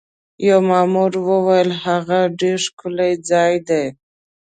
یوه 0.47 0.63
مامور 0.69 1.11
وویل: 1.29 1.69
هغه 1.83 2.19
ډېر 2.39 2.57
ښکلی 2.65 3.13
ځای 3.29 3.53
دی. 3.67 3.85